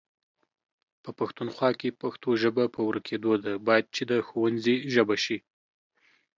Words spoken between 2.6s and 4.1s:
په ورکيدو ده، بايد چې